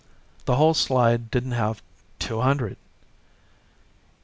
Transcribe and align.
The 0.45 0.55
whole 0.55 0.73
slide 0.73 1.29
didn't 1.29 1.51
have 1.51 1.83
two 2.17 2.41
hundred. 2.41 2.77